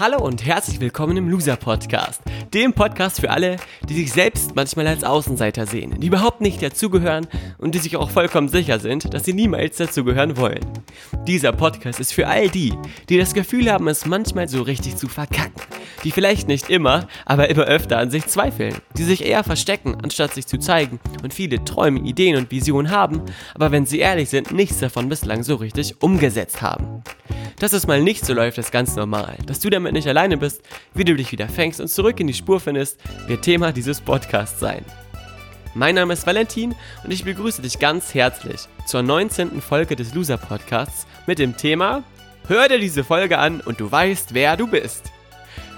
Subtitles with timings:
[0.00, 2.22] Hallo und herzlich willkommen im Loser Podcast,
[2.54, 7.26] dem Podcast für alle, die sich selbst manchmal als Außenseiter sehen, die überhaupt nicht dazugehören
[7.58, 10.64] und die sich auch vollkommen sicher sind, dass sie niemals dazugehören wollen.
[11.26, 12.72] Dieser Podcast ist für all die,
[13.10, 15.60] die das Gefühl haben, es manchmal so richtig zu verkacken,
[16.04, 20.34] die vielleicht nicht immer, aber immer öfter an sich zweifeln, die sich eher verstecken, anstatt
[20.34, 23.22] sich zu zeigen und viele Träume, Ideen und Visionen haben,
[23.54, 27.02] aber wenn sie ehrlich sind, nichts davon bislang so richtig umgesetzt haben.
[27.58, 29.36] Dass es mal nicht so läuft, ist ganz normal.
[29.46, 30.62] Dass du damit nicht alleine bist,
[30.94, 34.58] wie du dich wieder fängst und zurück in die Spur findest, wird Thema dieses Podcasts
[34.58, 34.84] sein.
[35.74, 39.60] Mein Name ist Valentin und ich begrüße dich ganz herzlich zur 19.
[39.60, 42.02] Folge des Loser Podcasts mit dem Thema
[42.48, 45.12] Hör dir diese Folge an und du weißt, wer du bist.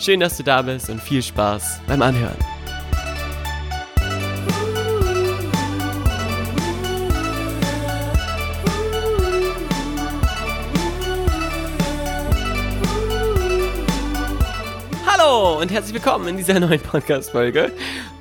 [0.02, 2.36] Schön, dass du da bist und viel Spaß beim Anhören.
[15.06, 17.70] Hallo und herzlich willkommen in dieser neuen Podcast-Folge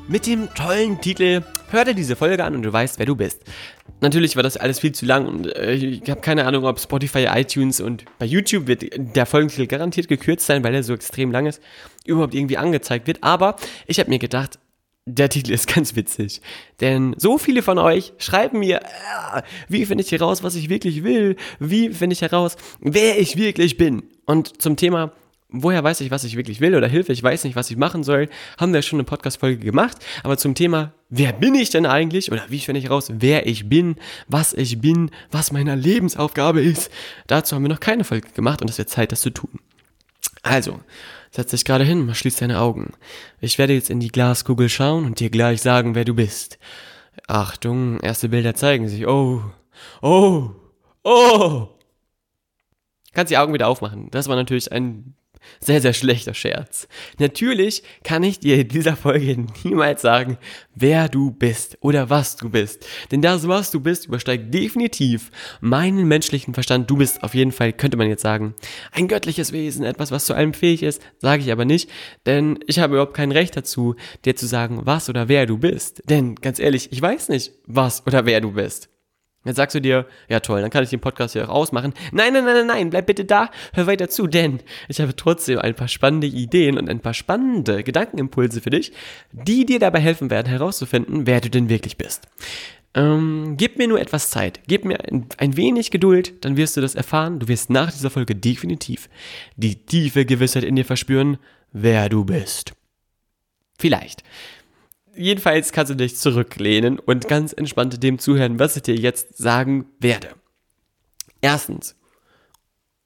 [0.07, 3.43] mit dem tollen Titel Hör dir diese Folge an und du weißt, wer du bist.
[4.01, 7.27] Natürlich war das alles viel zu lang und äh, ich habe keine Ahnung, ob Spotify,
[7.31, 11.45] iTunes und bei YouTube wird der Folgentitel garantiert gekürzt sein, weil er so extrem lang
[11.45, 11.61] ist,
[12.05, 13.23] überhaupt irgendwie angezeigt wird.
[13.23, 13.55] Aber
[13.87, 14.59] ich habe mir gedacht,
[15.05, 16.41] der Titel ist ganz witzig.
[16.81, 21.03] Denn so viele von euch schreiben mir, äh, wie finde ich heraus, was ich wirklich
[21.03, 21.37] will?
[21.59, 24.03] Wie finde ich heraus, wer ich wirklich bin?
[24.25, 25.13] Und zum Thema
[25.51, 28.03] woher weiß ich, was ich wirklich will oder Hilfe, ich weiß nicht, was ich machen
[28.03, 29.97] soll, haben wir schon eine Podcast-Folge gemacht.
[30.23, 33.67] Aber zum Thema, wer bin ich denn eigentlich oder wie finde ich raus, wer ich
[33.67, 33.95] bin,
[34.27, 36.89] was ich bin, was meine Lebensaufgabe ist,
[37.27, 39.59] dazu haben wir noch keine Folge gemacht und es wird Zeit, das zu tun.
[40.41, 40.79] Also,
[41.29, 42.93] setz dich gerade hin, schließ deine Augen.
[43.41, 46.57] Ich werde jetzt in die Glaskugel schauen und dir gleich sagen, wer du bist.
[47.27, 49.05] Achtung, erste Bilder zeigen sich.
[49.05, 49.43] Oh,
[50.01, 50.51] oh,
[51.03, 51.67] oh.
[53.13, 54.09] Kannst die Augen wieder aufmachen.
[54.11, 55.15] Das war natürlich ein
[55.59, 56.87] sehr, sehr schlechter Scherz.
[57.19, 60.37] Natürlich kann ich dir in dieser Folge niemals sagen,
[60.75, 62.85] wer du bist oder was du bist.
[63.11, 66.89] Denn das, was du bist, übersteigt definitiv meinen menschlichen Verstand.
[66.89, 68.55] Du bist auf jeden Fall, könnte man jetzt sagen,
[68.91, 71.01] ein göttliches Wesen, etwas, was zu allem fähig ist.
[71.19, 71.89] Sage ich aber nicht,
[72.25, 73.95] denn ich habe überhaupt kein Recht dazu,
[74.25, 76.01] dir zu sagen, was oder wer du bist.
[76.09, 78.89] Denn ganz ehrlich, ich weiß nicht, was oder wer du bist.
[79.43, 81.93] Jetzt sagst du dir, ja toll, dann kann ich den Podcast hier auch ausmachen.
[82.11, 85.57] Nein, nein, nein, nein, nein, bleib bitte da, hör weiter zu, denn ich habe trotzdem
[85.57, 88.91] ein paar spannende Ideen und ein paar spannende Gedankenimpulse für dich,
[89.31, 92.27] die dir dabei helfen werden, herauszufinden, wer du denn wirklich bist.
[92.93, 96.81] Ähm, gib mir nur etwas Zeit, gib mir ein, ein wenig Geduld, dann wirst du
[96.81, 97.39] das erfahren.
[97.39, 99.09] Du wirst nach dieser Folge definitiv
[99.55, 101.37] die tiefe Gewissheit in dir verspüren,
[101.71, 102.73] wer du bist.
[103.79, 104.23] Vielleicht
[105.15, 109.85] jedenfalls kannst du dich zurücklehnen und ganz entspannt dem zuhören, was ich dir jetzt sagen
[109.99, 110.29] werde.
[111.41, 111.95] Erstens.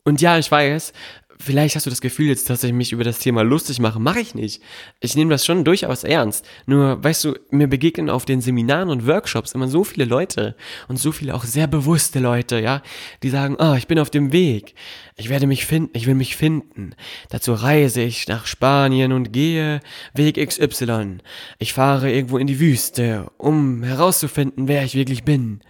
[0.04, 0.94] Und ja, ich weiß,
[1.40, 4.00] vielleicht hast du das Gefühl jetzt, dass ich mich über das Thema lustig mache.
[4.00, 4.62] Mache ich nicht.
[5.00, 6.46] Ich nehme das schon durchaus ernst.
[6.66, 10.56] Nur, weißt du, mir begegnen auf den Seminaren und Workshops immer so viele Leute
[10.88, 12.82] und so viele auch sehr bewusste Leute, ja,
[13.24, 14.76] die sagen, oh, ich bin auf dem Weg.
[15.18, 16.94] Ich werde mich finden, ich will mich finden.
[17.30, 19.80] Dazu reise ich nach Spanien und gehe
[20.14, 21.18] Weg XY.
[21.60, 25.62] Ich fahre irgendwo in die Wüste, um herauszufinden, wer ich wirklich bin.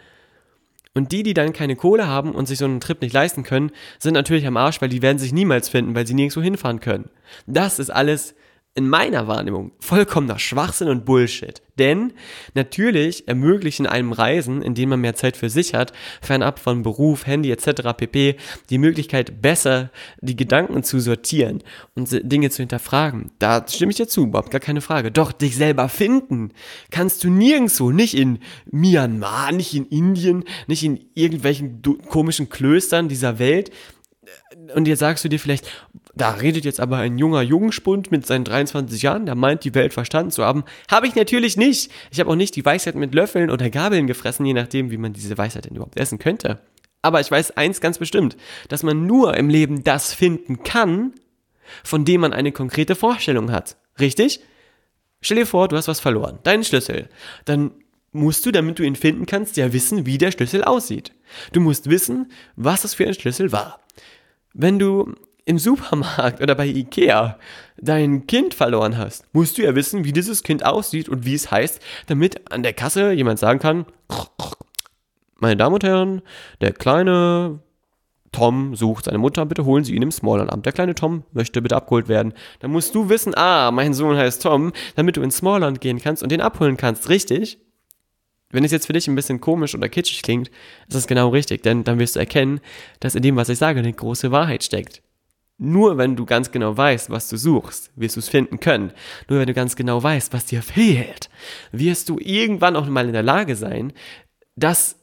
[0.95, 3.71] Und die, die dann keine Kohle haben und sich so einen Trip nicht leisten können,
[3.99, 7.09] sind natürlich am Arsch, weil die werden sich niemals finden, weil sie nirgendwo hinfahren können.
[7.45, 8.33] Das ist alles
[8.77, 11.61] in meiner Wahrnehmung vollkommener Schwachsinn und Bullshit.
[11.79, 12.11] Denn
[12.55, 17.25] natürlich ermöglichen einem Reisen, in dem man mehr Zeit für sich hat, fernab von Beruf,
[17.25, 17.93] Handy etc.
[17.95, 18.35] pp,
[18.69, 21.63] die Möglichkeit besser die Gedanken zu sortieren
[21.95, 23.31] und Dinge zu hinterfragen.
[23.39, 25.09] Da stimme ich dir zu, überhaupt gar keine Frage.
[25.09, 26.51] Doch dich selber finden
[26.91, 33.39] kannst du nirgendwo, nicht in Myanmar, nicht in Indien, nicht in irgendwelchen komischen Klöstern dieser
[33.39, 33.71] Welt.
[34.75, 35.65] Und jetzt sagst du dir vielleicht,
[36.15, 39.93] da redet jetzt aber ein junger Jungspund mit seinen 23 Jahren, der meint, die Welt
[39.93, 40.63] verstanden zu haben.
[40.89, 41.91] Habe ich natürlich nicht.
[42.09, 45.13] Ich habe auch nicht die Weisheit mit Löffeln oder Gabeln gefressen, je nachdem, wie man
[45.13, 46.59] diese Weisheit denn überhaupt essen könnte.
[47.01, 48.37] Aber ich weiß eins ganz bestimmt,
[48.69, 51.13] dass man nur im Leben das finden kann,
[51.83, 53.75] von dem man eine konkrete Vorstellung hat.
[53.99, 54.39] Richtig?
[55.21, 57.09] Stell dir vor, du hast was verloren, deinen Schlüssel.
[57.43, 57.71] Dann
[58.11, 61.11] musst du, damit du ihn finden kannst, ja wissen, wie der Schlüssel aussieht.
[61.51, 63.81] Du musst wissen, was das für ein Schlüssel war.
[64.53, 65.13] Wenn du
[65.45, 67.37] im Supermarkt oder bei Ikea
[67.77, 71.51] dein Kind verloren hast, musst du ja wissen, wie dieses Kind aussieht und wie es
[71.51, 73.85] heißt, damit an der Kasse jemand sagen kann,
[75.37, 76.21] meine Damen und Herren,
[76.61, 77.59] der kleine
[78.31, 80.61] Tom sucht seine Mutter, bitte holen Sie ihn im Smallland ab.
[80.63, 82.33] Der kleine Tom möchte bitte abgeholt werden.
[82.59, 86.21] Dann musst du wissen, ah, mein Sohn heißt Tom, damit du ins Smallland gehen kannst
[86.21, 87.59] und den abholen kannst, richtig?
[88.51, 90.49] Wenn es jetzt für dich ein bisschen komisch oder kitschig klingt,
[90.87, 92.59] ist das genau richtig, denn dann wirst du erkennen,
[92.99, 95.01] dass in dem, was ich sage, eine große Wahrheit steckt.
[95.57, 98.91] Nur wenn du ganz genau weißt, was du suchst, wirst du es finden können.
[99.29, 101.29] Nur wenn du ganz genau weißt, was dir fehlt,
[101.71, 103.93] wirst du irgendwann auch mal in der Lage sein,
[104.55, 104.97] das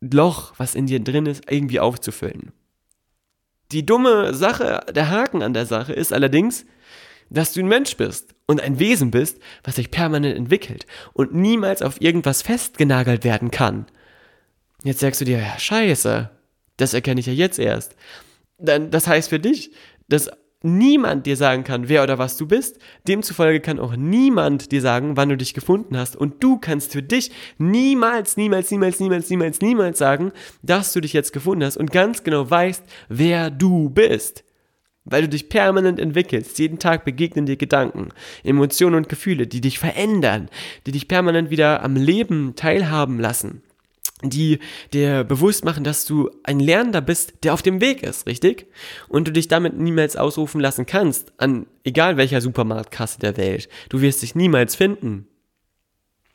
[0.00, 2.52] Loch, was in dir drin ist, irgendwie aufzufüllen.
[3.70, 6.66] Die dumme Sache, der Haken an der Sache ist allerdings,
[7.30, 11.80] dass du ein Mensch bist und ein Wesen bist, was sich permanent entwickelt und niemals
[11.80, 13.86] auf irgendwas festgenagelt werden kann.
[14.84, 16.28] Jetzt sagst du dir, ja, scheiße,
[16.76, 17.96] das erkenne ich ja jetzt erst
[18.62, 19.72] dann, das heißt für dich,
[20.08, 20.30] dass
[20.62, 22.78] niemand dir sagen kann, wer oder was du bist.
[23.08, 26.16] Demzufolge kann auch niemand dir sagen, wann du dich gefunden hast.
[26.16, 30.32] Und du kannst für dich niemals, niemals, niemals, niemals, niemals, niemals sagen,
[30.62, 34.44] dass du dich jetzt gefunden hast und ganz genau weißt, wer du bist.
[35.04, 36.60] Weil du dich permanent entwickelst.
[36.60, 38.10] Jeden Tag begegnen dir Gedanken,
[38.44, 40.48] Emotionen und Gefühle, die dich verändern,
[40.86, 43.62] die dich permanent wieder am Leben teilhaben lassen
[44.22, 44.58] die
[44.92, 48.66] dir bewusst machen, dass du ein Lernender bist, der auf dem Weg ist, richtig?
[49.08, 53.68] Und du dich damit niemals ausrufen lassen kannst, an egal welcher Supermarktkasse der Welt.
[53.88, 55.26] Du wirst dich niemals finden.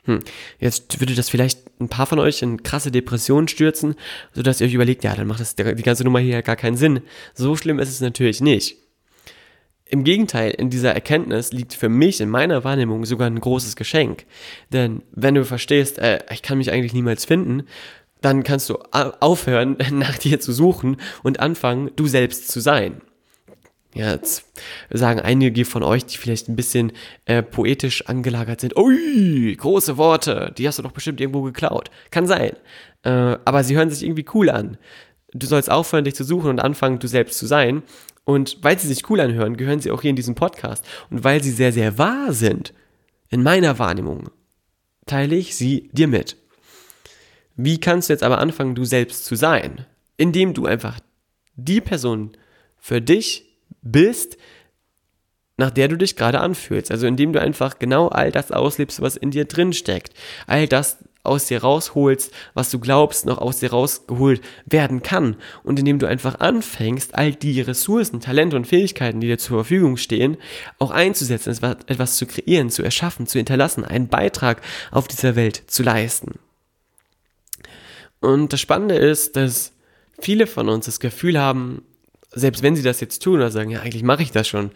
[0.06, 0.19] Hm.
[0.60, 3.95] Jetzt würde das vielleicht ein paar von euch in krasse Depressionen stürzen,
[4.34, 6.78] sodass ihr euch überlegt, ja, dann macht das die ganze Nummer hier ja gar keinen
[6.78, 7.01] Sinn.
[7.34, 8.78] So schlimm ist es natürlich nicht.
[9.89, 14.25] Im Gegenteil, in dieser Erkenntnis liegt für mich in meiner Wahrnehmung sogar ein großes Geschenk.
[14.72, 17.63] Denn wenn du verstehst, äh, ich kann mich eigentlich niemals finden,
[18.22, 23.01] dann kannst du aufhören, nach dir zu suchen und anfangen, du selbst zu sein.
[23.94, 24.45] Jetzt
[24.92, 26.92] sagen einige von euch, die vielleicht ein bisschen
[27.25, 31.89] äh, poetisch angelagert sind, ui, große Worte, die hast du doch bestimmt irgendwo geklaut.
[32.12, 32.51] Kann sein.
[33.04, 34.78] Äh, aber sie hören sich irgendwie cool an.
[35.38, 37.84] Du sollst aufhören, dich zu suchen und anfangen, du selbst zu sein.
[38.25, 40.84] Und weil sie sich cool anhören, gehören sie auch hier in diesem Podcast.
[41.10, 42.74] Und weil sie sehr, sehr wahr sind,
[43.30, 44.30] in meiner Wahrnehmung,
[45.06, 46.36] teile ich sie dir mit.
[47.56, 49.86] Wie kannst du jetzt aber anfangen, du selbst zu sein?
[50.18, 51.00] Indem du einfach
[51.56, 52.31] die Person
[52.78, 53.45] für dich
[53.81, 54.38] bist,
[55.57, 56.92] nach der du dich gerade anfühlst.
[56.92, 60.13] Also indem du einfach genau all das auslebst, was in dir drin steckt.
[60.45, 65.35] All das aus dir rausholst, was du glaubst, noch aus dir rausgeholt werden kann.
[65.63, 69.97] Und indem du einfach anfängst, all die Ressourcen, Talente und Fähigkeiten, die dir zur Verfügung
[69.97, 70.38] stehen,
[70.79, 71.51] auch einzusetzen,
[71.88, 76.39] etwas zu kreieren, zu erschaffen, zu hinterlassen, einen Beitrag auf dieser Welt zu leisten.
[78.19, 79.74] Und das Spannende ist, dass
[80.19, 81.83] viele von uns das Gefühl haben,
[82.38, 84.72] selbst wenn sie das jetzt tun oder sagen, ja, eigentlich mache ich das schon,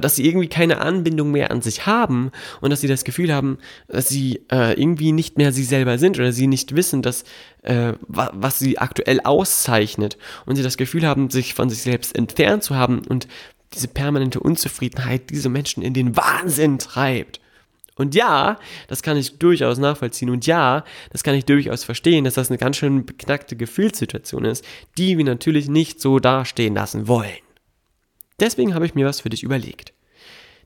[0.00, 2.30] dass sie irgendwie keine Anbindung mehr an sich haben
[2.60, 6.18] und dass sie das Gefühl haben, dass sie äh, irgendwie nicht mehr sie selber sind
[6.18, 7.24] oder sie nicht wissen, dass,
[7.62, 10.16] äh, was sie aktuell auszeichnet
[10.46, 13.28] und sie das Gefühl haben, sich von sich selbst entfernt zu haben und
[13.74, 17.41] diese permanente Unzufriedenheit diese Menschen in den Wahnsinn treibt.
[18.02, 18.58] Und ja,
[18.88, 20.28] das kann ich durchaus nachvollziehen.
[20.28, 24.64] Und ja, das kann ich durchaus verstehen, dass das eine ganz schön beknackte Gefühlssituation ist,
[24.98, 27.30] die wir natürlich nicht so dastehen lassen wollen.
[28.40, 29.92] Deswegen habe ich mir was für dich überlegt.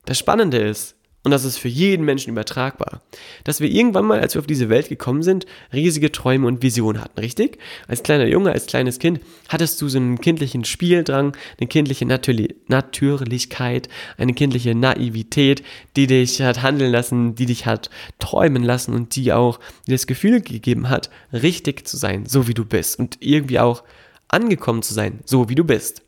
[0.07, 0.97] Das Spannende ist,
[1.27, 3.03] und das ist für jeden Menschen übertragbar.
[3.43, 7.03] Dass wir irgendwann mal, als wir auf diese Welt gekommen sind, riesige Träume und Visionen
[7.03, 7.59] hatten, richtig?
[7.89, 9.19] Als kleiner Junge, als kleines Kind
[9.49, 12.37] hattest du so einen kindlichen Spieldrang, eine kindliche Natür
[12.69, 13.89] Natürlichkeit,
[14.19, 15.65] eine kindliche Naivität,
[15.97, 17.91] die dich hat handeln lassen, die dich hat
[18.21, 19.59] träumen lassen und die auch
[19.89, 23.83] dir das Gefühl gegeben hat, richtig zu sein, so wie du bist und irgendwie auch
[24.29, 26.06] angekommen zu sein, so wie du bist.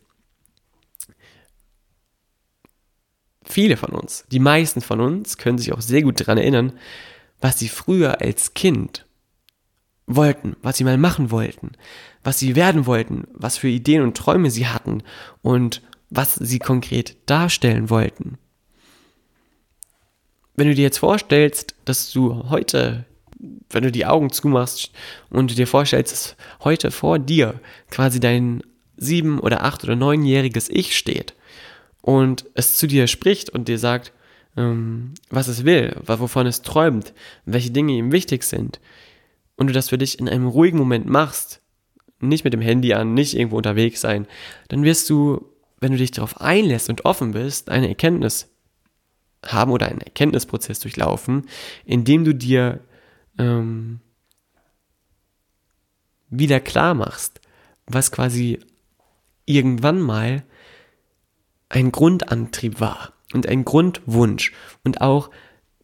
[3.48, 6.72] Viele von uns, die meisten von uns können sich auch sehr gut daran erinnern,
[7.40, 9.06] was sie früher als Kind
[10.06, 11.72] wollten, was sie mal machen wollten,
[12.24, 15.02] was sie werden wollten, was für Ideen und Träume sie hatten
[15.42, 18.38] und was sie konkret darstellen wollten.
[20.56, 23.04] Wenn du dir jetzt vorstellst, dass du heute,
[23.70, 24.90] wenn du die Augen zumachst
[25.30, 28.62] und dir vorstellst, dass heute vor dir quasi dein
[28.96, 31.34] sieben- oder acht- oder neunjähriges Ich steht
[32.02, 34.12] und es zu dir spricht und dir sagt,
[34.56, 37.12] ähm, was es will, wovon es träumt,
[37.44, 38.80] welche Dinge ihm wichtig sind,
[39.56, 41.60] und du das für dich in einem ruhigen Moment machst,
[42.20, 44.26] nicht mit dem Handy an, nicht irgendwo unterwegs sein,
[44.68, 45.44] dann wirst du,
[45.80, 48.48] wenn du dich darauf einlässt und offen bist, eine Erkenntnis
[49.44, 51.48] haben oder einen Erkenntnisprozess durchlaufen,
[51.84, 52.80] indem du dir
[53.38, 54.00] ähm,
[56.30, 57.40] wieder klar machst,
[57.86, 58.58] was quasi
[59.44, 60.44] irgendwann mal
[61.68, 64.52] ein Grundantrieb war und ein Grundwunsch
[64.84, 65.30] und auch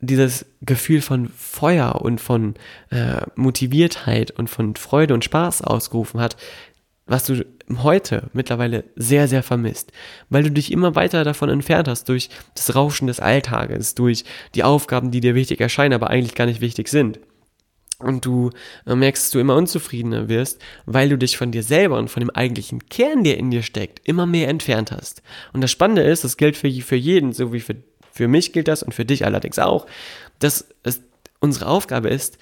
[0.00, 2.54] dieses Gefühl von Feuer und von
[2.90, 6.36] äh, Motiviertheit und von Freude und Spaß ausgerufen hat,
[7.06, 7.44] was du
[7.82, 9.92] heute mittlerweile sehr, sehr vermisst,
[10.30, 14.24] weil du dich immer weiter davon entfernt hast durch das Rauschen des Alltages, durch
[14.54, 17.20] die Aufgaben, die dir wichtig erscheinen, aber eigentlich gar nicht wichtig sind.
[18.04, 18.50] Und du
[18.86, 22.20] äh, merkst, dass du immer unzufriedener wirst, weil du dich von dir selber und von
[22.20, 25.22] dem eigentlichen Kern, der in dir steckt, immer mehr entfernt hast.
[25.52, 27.76] Und das Spannende ist, das gilt für, für jeden, so wie für,
[28.12, 29.86] für mich gilt das und für dich allerdings auch,
[30.38, 31.00] dass es
[31.40, 32.38] unsere Aufgabe ist,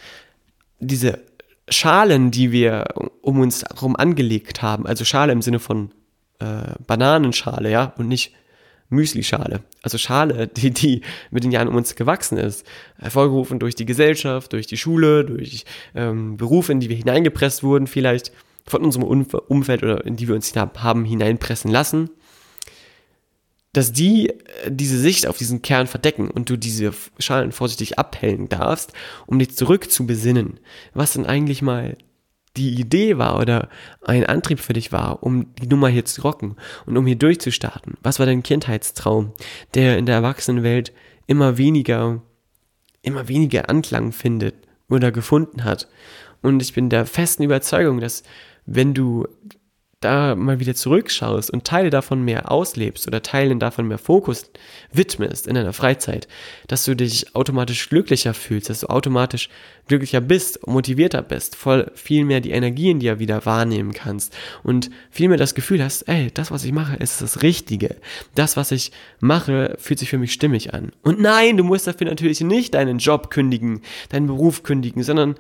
[0.79, 1.21] diese
[1.69, 2.87] Schalen, die wir
[3.23, 5.91] um uns herum angelegt haben, also Schale im Sinne von
[6.41, 8.33] äh, Bananenschale, ja, und nicht
[8.93, 9.63] Müslischale.
[9.83, 12.65] Also Schale, die, die mit den Jahren um uns gewachsen ist.
[12.99, 17.87] Hervorgerufen durch die Gesellschaft, durch die Schule, durch ähm, Berufe, in die wir hineingepresst wurden,
[17.87, 18.33] vielleicht
[18.67, 22.11] von unserem Umfeld oder in die wir uns haben hineinpressen lassen.
[23.73, 24.35] Dass die äh,
[24.69, 28.93] diese Sicht auf diesen Kern verdecken und du diese Schalen vorsichtig abhellen darfst,
[29.27, 30.61] um dich zurück zu besinnen,
[30.95, 31.97] was denn eigentlich mal
[32.57, 33.69] die Idee war oder
[34.03, 36.57] ein Antrieb für dich war, um die Nummer hier zu rocken
[36.87, 37.95] und um hier durchzustarten?
[38.03, 39.33] Was war dein Kindheitstraum,
[39.75, 40.93] der in der Erwachsenenwelt
[41.27, 42.23] immer weniger,
[43.03, 44.55] immer weniger Anklang findet
[44.89, 45.89] oder gefunden hat?
[46.43, 48.23] Und ich bin der festen Überzeugung, dass
[48.67, 49.27] wenn du
[50.05, 54.51] da mal wieder zurückschaust und Teile davon mehr auslebst oder Teilen davon mehr Fokus
[54.93, 56.29] widmest in deiner Freizeit,
[56.69, 59.49] dass du dich automatisch glücklicher fühlst, dass du automatisch
[59.89, 64.91] glücklicher bist, motivierter bist, voll viel mehr die Energie in dir wieder wahrnehmen kannst und
[65.11, 67.97] viel mehr das Gefühl hast, ey, das, was ich mache, ist das Richtige.
[68.35, 70.93] Das, was ich mache, fühlt sich für mich stimmig an.
[71.03, 75.37] Und nein, du musst dafür natürlich nicht deinen Job kündigen, deinen Beruf kündigen, sondern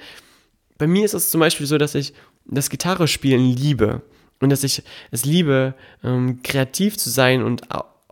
[0.78, 2.12] bei mir ist es zum Beispiel so, dass ich
[2.44, 4.02] das Gitarre spielen liebe
[4.42, 7.62] und dass ich es liebe, ähm, kreativ zu sein und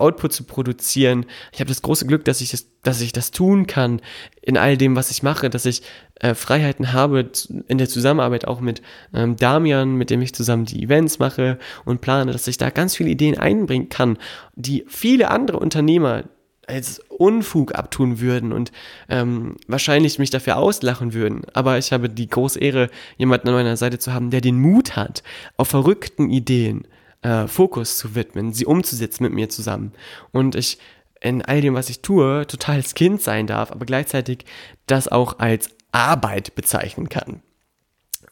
[0.01, 1.25] Output zu produzieren.
[1.53, 4.01] Ich habe das große Glück, dass ich das, dass ich das tun kann
[4.41, 5.83] in all dem, was ich mache, dass ich
[6.15, 7.29] äh, Freiheiten habe
[7.67, 8.81] in der Zusammenarbeit auch mit
[9.13, 12.95] ähm, Damian, mit dem ich zusammen die Events mache und plane, dass ich da ganz
[12.95, 14.17] viele Ideen einbringen kann,
[14.55, 16.23] die viele andere Unternehmer
[16.67, 18.71] als Unfug abtun würden und
[19.09, 21.41] ähm, wahrscheinlich mich dafür auslachen würden.
[21.53, 24.95] Aber ich habe die große Ehre, jemanden an meiner Seite zu haben, der den Mut
[24.95, 25.23] hat,
[25.57, 26.87] auf verrückten Ideen
[27.23, 29.91] äh, Fokus zu widmen, sie umzusetzen mit mir zusammen.
[30.31, 30.77] Und ich
[31.21, 34.45] in all dem, was ich tue, total Kind sein darf, aber gleichzeitig
[34.87, 37.41] das auch als Arbeit bezeichnen kann.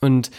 [0.02, 0.32] Und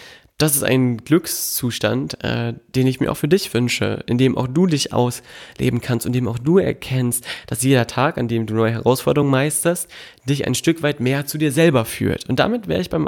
[0.43, 4.49] das ist ein Glückszustand, äh, den ich mir auch für dich wünsche, in dem auch
[4.49, 8.55] du dich ausleben kannst und dem auch du erkennst, dass jeder Tag, an dem du
[8.55, 9.89] neue Herausforderungen meisterst,
[10.27, 12.29] dich ein Stück weit mehr zu dir selber führt.
[12.29, 13.07] Und damit wäre ich beim,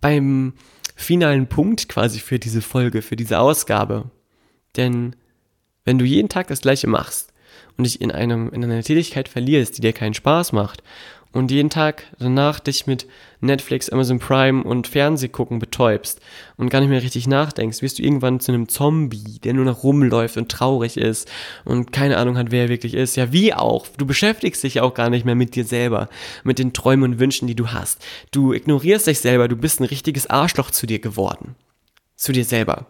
[0.00, 0.54] beim
[0.94, 4.10] finalen Punkt quasi für diese Folge, für diese Ausgabe.
[4.76, 5.14] Denn
[5.84, 7.34] wenn du jeden Tag das Gleiche machst
[7.76, 10.82] und dich in, einem, in einer Tätigkeit verlierst, die dir keinen Spaß macht
[11.36, 13.06] und jeden Tag danach dich mit
[13.40, 16.20] Netflix, Amazon Prime und Fernsehgucken betäubst
[16.56, 19.82] und gar nicht mehr richtig nachdenkst, wirst du irgendwann zu einem Zombie, der nur noch
[19.82, 21.30] rumläuft und traurig ist
[21.66, 23.16] und keine Ahnung hat, wer er wirklich ist.
[23.16, 23.86] Ja, wie auch.
[23.98, 26.08] Du beschäftigst dich auch gar nicht mehr mit dir selber,
[26.42, 28.02] mit den Träumen und Wünschen, die du hast.
[28.30, 31.54] Du ignorierst dich selber, du bist ein richtiges Arschloch zu dir geworden.
[32.16, 32.86] Zu dir selber.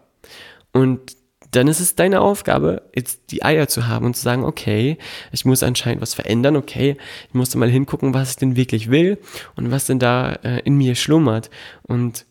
[0.71, 1.17] Und
[1.51, 4.97] dann ist es deine Aufgabe, jetzt die Eier zu haben und zu sagen, okay,
[5.31, 9.17] ich muss anscheinend was verändern, okay, ich muss mal hingucken, was ich denn wirklich will
[9.55, 11.49] und was denn da äh, in mir schlummert
[11.83, 12.25] und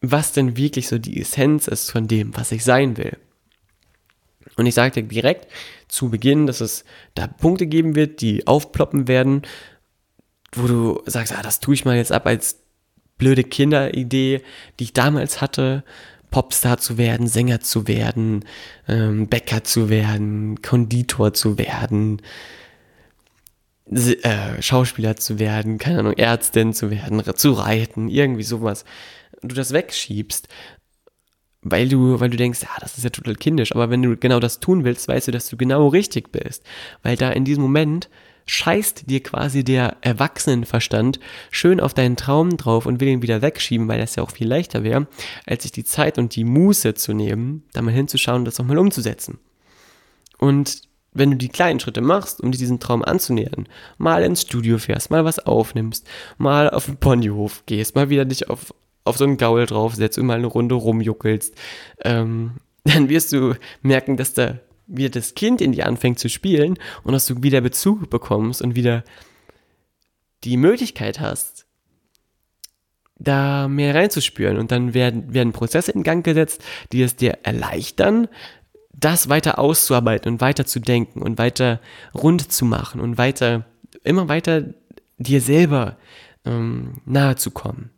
[0.00, 3.16] was denn wirklich so die Essenz ist von dem, was ich sein will.
[4.56, 5.48] Und ich dir direkt
[5.88, 9.42] zu Beginn, dass es da Punkte geben wird, die aufploppen werden,
[10.52, 12.60] wo du sagst, ah, das tue ich mal jetzt ab als
[13.18, 14.42] blöde Kinderidee,
[14.78, 15.84] die ich damals hatte,
[16.30, 18.44] Popstar zu werden, Sänger zu werden,
[18.88, 22.20] ähm, Bäcker zu werden, Konditor zu werden,
[23.90, 28.84] äh, Schauspieler zu werden, keine Ahnung, Ärztin zu werden, zu reiten, irgendwie sowas.
[29.42, 30.48] Du das wegschiebst,
[31.62, 34.40] weil du, weil du denkst, ja, das ist ja total kindisch, aber wenn du genau
[34.40, 36.64] das tun willst, weißt du, dass du genau richtig bist,
[37.02, 38.08] weil da in diesem Moment
[38.46, 43.88] scheißt dir quasi der Erwachsenenverstand schön auf deinen Traum drauf und will ihn wieder wegschieben,
[43.88, 45.08] weil das ja auch viel leichter wäre,
[45.46, 48.78] als sich die Zeit und die Muße zu nehmen, da mal hinzuschauen und das nochmal
[48.78, 49.38] umzusetzen.
[50.38, 54.78] Und wenn du die kleinen Schritte machst, um dir diesen Traum anzunähern, mal ins Studio
[54.78, 56.06] fährst, mal was aufnimmst,
[56.38, 58.74] mal auf den Ponyhof gehst, mal wieder dich auf,
[59.04, 61.54] auf so einen Gaul draufsetzt und mal eine Runde rumjuckelst,
[62.04, 62.52] ähm,
[62.84, 67.12] dann wirst du merken, dass da wieder das Kind in dir anfängt zu spielen und
[67.12, 69.04] dass du wieder Bezug bekommst und wieder
[70.44, 71.66] die Möglichkeit hast,
[73.18, 74.58] da mehr reinzuspüren.
[74.58, 76.62] Und dann werden, werden Prozesse in Gang gesetzt,
[76.92, 78.28] die es dir erleichtern,
[78.92, 81.80] das weiter auszuarbeiten und weiter zu denken und weiter
[82.14, 83.66] rund zu machen und weiter,
[84.04, 84.74] immer weiter
[85.18, 85.98] dir selber
[86.44, 87.90] ähm, nahe zu kommen.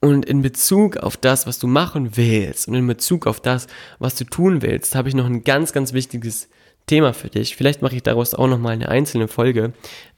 [0.00, 3.66] Und in Bezug auf das, was du machen willst und in Bezug auf das,
[3.98, 6.48] was du tun willst, habe ich noch ein ganz, ganz wichtiges
[6.88, 7.54] Thema für dich.
[7.54, 9.72] Vielleicht mache ich daraus auch nochmal eine einzelne Folge,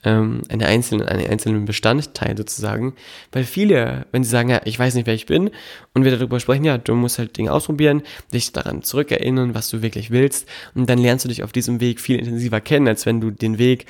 [0.04, 2.94] ähm, eine einzelne, einen einzelnen Bestandteil sozusagen.
[3.32, 5.50] Weil viele, wenn sie sagen, ja, ich weiß nicht, wer ich bin,
[5.92, 9.82] und wir darüber sprechen, ja, du musst halt Dinge ausprobieren, dich daran zurückerinnern, was du
[9.82, 13.20] wirklich willst, und dann lernst du dich auf diesem Weg viel intensiver kennen, als wenn
[13.20, 13.87] du den Weg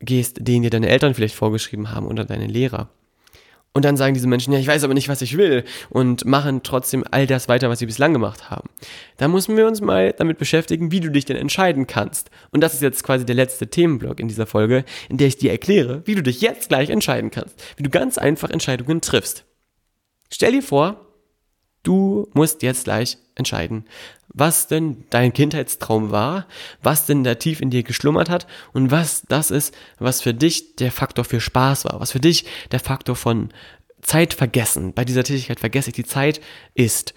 [0.00, 2.90] gehst, den dir deine Eltern vielleicht vorgeschrieben haben oder deine Lehrer.
[3.72, 6.62] Und dann sagen diese Menschen, ja, ich weiß aber nicht, was ich will und machen
[6.64, 8.68] trotzdem all das weiter, was sie bislang gemacht haben.
[9.16, 12.30] Da müssen wir uns mal damit beschäftigen, wie du dich denn entscheiden kannst.
[12.50, 15.52] Und das ist jetzt quasi der letzte Themenblock in dieser Folge, in der ich dir
[15.52, 17.62] erkläre, wie du dich jetzt gleich entscheiden kannst.
[17.76, 19.44] Wie du ganz einfach Entscheidungen triffst.
[20.32, 21.09] Stell dir vor,
[21.82, 23.84] du musst jetzt gleich entscheiden,
[24.28, 26.46] was denn dein Kindheitstraum war,
[26.82, 30.76] was denn da tief in dir geschlummert hat und was das ist, was für dich
[30.76, 33.50] der Faktor für Spaß war, was für dich der Faktor von
[34.02, 36.40] Zeit vergessen, bei dieser Tätigkeit vergesse ich die Zeit
[36.74, 37.14] ist.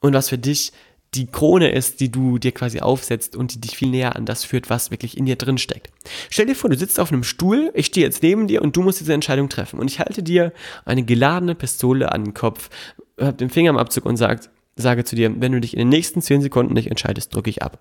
[0.00, 0.72] Und was für dich
[1.14, 4.44] die Krone ist, die du dir quasi aufsetzt und die dich viel näher an das
[4.44, 5.92] führt, was wirklich in dir drin steckt.
[6.30, 8.82] Stell dir vor, du sitzt auf einem Stuhl, ich stehe jetzt neben dir und du
[8.82, 10.52] musst diese Entscheidung treffen und ich halte dir
[10.84, 12.70] eine geladene Pistole an den Kopf,
[13.18, 15.90] hab den Finger im Abzug und sagt, sage zu dir, wenn du dich in den
[15.90, 17.78] nächsten 10 Sekunden nicht entscheidest, drücke ich ab.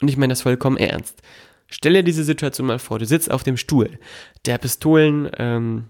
[0.00, 1.22] Und ich meine das vollkommen ernst.
[1.68, 3.98] Stell dir diese Situation mal vor, du sitzt auf dem Stuhl,
[4.44, 5.84] der Pistolen, ähm,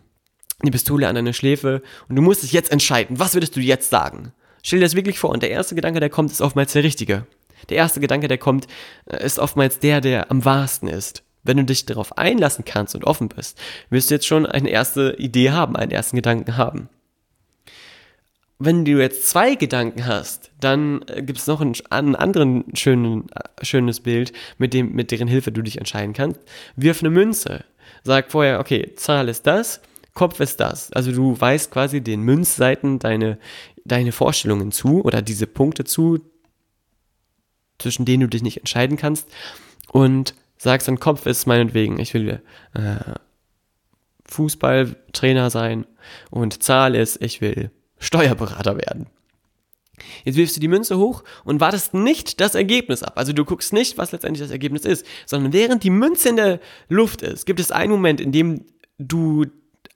[0.62, 3.90] die Pistole an deiner Schläfe und du musst dich jetzt entscheiden, was würdest du jetzt
[3.90, 4.32] sagen?
[4.66, 7.25] Stell dir das wirklich vor und der erste Gedanke, der kommt, ist oftmals der richtige.
[7.68, 8.66] Der erste Gedanke, der kommt,
[9.06, 11.23] äh, ist oftmals der, der am wahrsten ist.
[11.44, 13.56] Wenn du dich darauf einlassen kannst und offen bist,
[13.90, 16.88] wirst du jetzt schon eine erste Idee haben, einen ersten Gedanken haben
[18.58, 23.26] wenn du jetzt zwei Gedanken hast, dann äh, gibt es noch einen, einen anderen schönen,
[23.35, 26.40] äh, schönes Bild, mit, dem, mit deren Hilfe du dich entscheiden kannst.
[26.75, 27.64] Wirf eine Münze.
[28.02, 29.80] Sag vorher, okay, Zahl ist das,
[30.14, 30.90] Kopf ist das.
[30.92, 33.38] Also du weißt quasi den Münzseiten deine,
[33.86, 36.20] deine Vorstellungen zu oder diese Punkte zu,
[37.78, 39.28] zwischen denen du dich nicht entscheiden kannst.
[39.90, 42.42] Und sagst dann, Kopf ist meinetwegen, ich will
[42.74, 42.96] äh,
[44.26, 45.86] Fußballtrainer sein
[46.30, 49.06] und Zahl ist, ich will Steuerberater werden.
[50.24, 53.14] Jetzt wirfst du die Münze hoch und wartest nicht das Ergebnis ab.
[53.16, 56.60] Also du guckst nicht, was letztendlich das Ergebnis ist, sondern während die Münze in der
[56.88, 58.66] Luft ist, gibt es einen Moment, in dem
[58.99, 59.46] du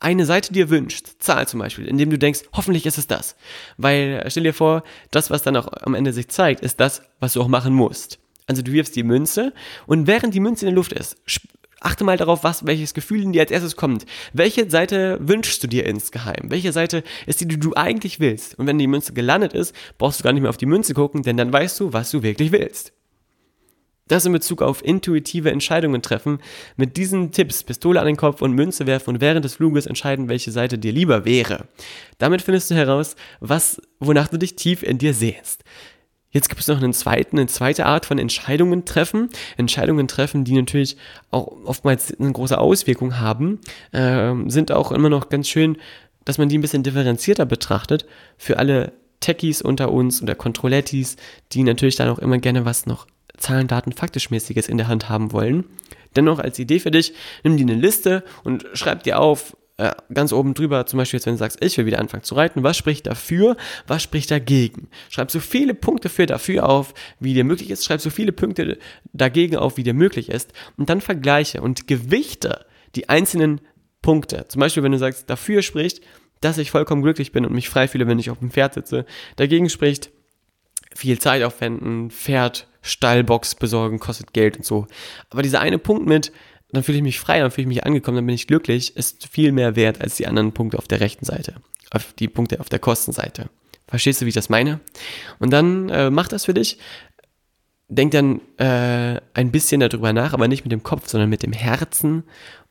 [0.00, 3.36] eine Seite dir wünschst, Zahl zum Beispiel, in dem du denkst, hoffentlich ist es das.
[3.76, 7.34] Weil stell dir vor, das, was dann auch am Ende sich zeigt, ist das, was
[7.34, 8.18] du auch machen musst.
[8.46, 9.52] Also du wirfst die Münze
[9.86, 11.16] und während die Münze in der Luft ist,
[11.80, 14.06] achte mal darauf, was, welches Gefühl in dir als erstes kommt.
[14.32, 16.50] Welche Seite wünschst du dir insgeheim?
[16.50, 18.58] Welche Seite ist die, die du eigentlich willst?
[18.58, 21.22] Und wenn die Münze gelandet ist, brauchst du gar nicht mehr auf die Münze gucken,
[21.22, 22.92] denn dann weißt du, was du wirklich willst.
[24.10, 26.40] Das in Bezug auf intuitive Entscheidungen treffen.
[26.76, 30.28] Mit diesen Tipps, Pistole an den Kopf und Münze werfen und während des Fluges entscheiden,
[30.28, 31.66] welche Seite dir lieber wäre.
[32.18, 35.62] Damit findest du heraus, was, wonach du dich tief in dir sehst.
[36.30, 39.28] Jetzt gibt es noch einen zweiten, eine zweite Art von Entscheidungen treffen.
[39.56, 40.96] Entscheidungen treffen, die natürlich
[41.30, 43.60] auch oftmals eine große Auswirkung haben,
[43.92, 45.76] äh, sind auch immer noch ganz schön,
[46.24, 48.06] dass man die ein bisschen differenzierter betrachtet.
[48.36, 51.14] Für alle Techies unter uns oder Controlettis,
[51.52, 53.06] die natürlich dann auch immer gerne was noch
[53.40, 55.64] Zahlen, Daten, faktisch-mäßiges in der Hand haben wollen.
[56.16, 60.32] Dennoch als Idee für dich, nimm dir eine Liste und schreib dir auf, äh, ganz
[60.32, 62.76] oben drüber, zum Beispiel jetzt, wenn du sagst, ich will wieder anfangen zu reiten, was
[62.76, 64.88] spricht dafür, was spricht dagegen?
[65.08, 68.78] Schreib so viele Punkte für dafür auf, wie dir möglich ist, schreib so viele Punkte
[69.14, 73.62] dagegen auf, wie dir möglich ist und dann vergleiche und gewichte die einzelnen
[74.02, 74.46] Punkte.
[74.48, 76.02] Zum Beispiel, wenn du sagst, dafür spricht,
[76.42, 79.06] dass ich vollkommen glücklich bin und mich frei fühle, wenn ich auf dem Pferd sitze.
[79.36, 80.10] Dagegen spricht,
[80.94, 84.86] viel Zeit aufwenden, Pferd, Stallbox besorgen, kostet Geld und so.
[85.30, 86.32] Aber dieser eine Punkt mit,
[86.72, 89.26] dann fühle ich mich frei, dann fühle ich mich angekommen, dann bin ich glücklich, ist
[89.28, 91.56] viel mehr wert als die anderen Punkte auf der rechten Seite,
[91.90, 93.50] auf die Punkte auf der Kostenseite.
[93.88, 94.80] Verstehst du, wie ich das meine?
[95.40, 96.78] Und dann äh, mach das für dich.
[97.88, 101.52] Denk dann äh, ein bisschen darüber nach, aber nicht mit dem Kopf, sondern mit dem
[101.52, 102.22] Herzen.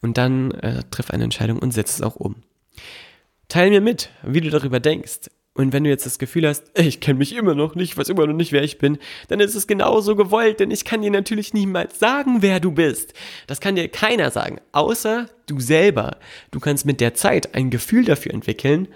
[0.02, 2.38] Und dann äh, triff eine Entscheidung und setz es auch um.
[3.50, 5.30] Teil mir mit, wie du darüber denkst.
[5.60, 8.26] Und wenn du jetzt das Gefühl hast, ich kenne mich immer noch nicht, weiß immer
[8.26, 11.54] noch nicht, wer ich bin, dann ist es genauso gewollt, denn ich kann dir natürlich
[11.54, 13.14] niemals sagen, wer du bist.
[13.46, 16.16] Das kann dir keiner sagen, außer du selber.
[16.52, 18.88] Du kannst mit der Zeit ein Gefühl dafür entwickeln,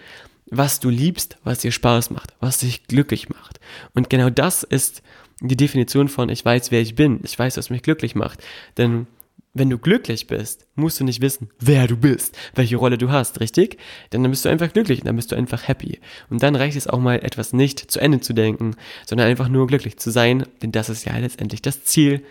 [0.46, 3.60] was du liebst, was dir Spaß macht, was dich glücklich macht.
[3.94, 5.04] Und genau das ist
[5.42, 8.42] die Definition von ich weiß, wer ich bin, ich weiß, was mich glücklich macht.
[8.78, 9.08] Denn
[9.54, 13.40] wenn du glücklich bist, musst du nicht wissen, wer du bist, welche Rolle du hast,
[13.40, 13.78] richtig?
[14.12, 16.00] Denn dann bist du einfach glücklich und dann bist du einfach happy.
[16.30, 19.68] Und dann reicht es auch mal etwas nicht zu Ende zu denken, sondern einfach nur
[19.68, 22.24] glücklich zu sein, denn das ist ja letztendlich das Ziel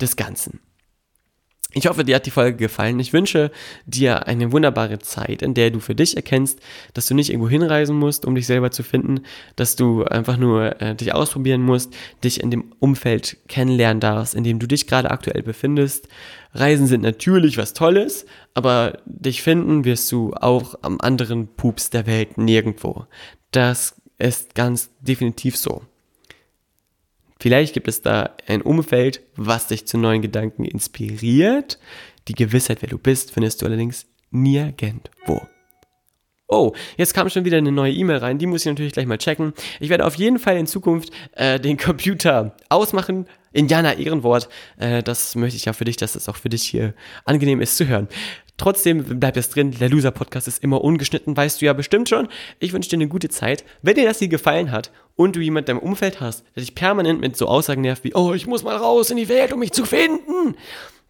[0.00, 0.60] des Ganzen.
[1.76, 2.98] Ich hoffe, dir hat die Folge gefallen.
[3.00, 3.50] Ich wünsche
[3.84, 6.58] dir eine wunderbare Zeit, in der du für dich erkennst,
[6.94, 9.20] dass du nicht irgendwo hinreisen musst, um dich selber zu finden,
[9.56, 11.92] dass du einfach nur äh, dich ausprobieren musst,
[12.24, 16.08] dich in dem Umfeld kennenlernen darfst, in dem du dich gerade aktuell befindest.
[16.54, 22.06] Reisen sind natürlich was Tolles, aber dich finden wirst du auch am anderen Pups der
[22.06, 23.04] Welt nirgendwo.
[23.50, 25.82] Das ist ganz definitiv so.
[27.38, 31.78] Vielleicht gibt es da ein Umfeld, was dich zu neuen Gedanken inspiriert.
[32.28, 35.42] Die Gewissheit, wer du bist, findest du allerdings nirgendwo.
[36.48, 39.18] Oh, jetzt kam schon wieder eine neue E-Mail rein, die muss ich natürlich gleich mal
[39.18, 39.52] checken.
[39.80, 43.26] Ich werde auf jeden Fall in Zukunft äh, den Computer ausmachen.
[43.52, 46.94] Indianer Ehrenwort, äh, das möchte ich ja für dich, dass es auch für dich hier
[47.24, 48.06] angenehm ist zu hören.
[48.56, 52.28] Trotzdem bleibt es drin, der Loser-Podcast ist immer ungeschnitten, weißt du ja bestimmt schon.
[52.58, 53.64] Ich wünsche dir eine gute Zeit.
[53.82, 57.20] Wenn dir das hier gefallen hat und du jemanden deinem Umfeld hast, der dich permanent
[57.20, 59.72] mit so Aussagen nervt wie, oh, ich muss mal raus in die Welt, um mich
[59.72, 60.56] zu finden,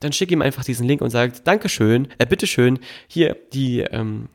[0.01, 4.29] dann schick ihm einfach diesen Link und sag, Dankeschön, äh, bitteschön, hier die ähm,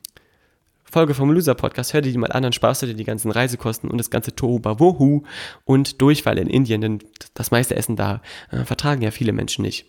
[0.86, 3.32] Folge vom Loser Podcast, hör dir die mal an, dann sparst du dir die ganzen
[3.32, 5.24] Reisekosten und das ganze Tohuwabohu
[5.65, 7.00] und Durchfall in Indien, denn
[7.34, 8.21] das meiste Essen da
[8.52, 9.86] äh, vertragen ja viele Menschen nicht.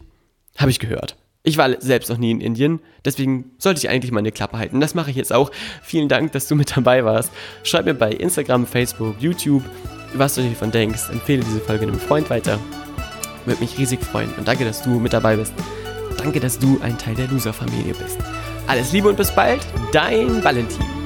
[0.56, 1.16] Habe ich gehört.
[1.44, 4.80] Ich war selbst noch nie in Indien, deswegen sollte ich eigentlich meine Klappe halten.
[4.80, 5.50] Das mache ich jetzt auch.
[5.82, 7.32] Vielen Dank, dass du mit dabei warst.
[7.64, 9.64] Schreib mir bei Instagram, Facebook, YouTube,
[10.14, 11.10] was du davon denkst.
[11.10, 12.60] Empfehle diese Folge einem Freund weiter.
[13.44, 14.32] Würde mich riesig freuen.
[14.38, 15.52] Und danke, dass du mit dabei bist.
[16.16, 18.18] Danke, dass du ein Teil der Loser-Familie bist.
[18.68, 21.01] Alles Liebe und bis bald, dein Valentin.